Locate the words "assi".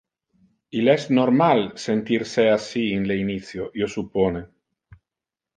2.55-2.87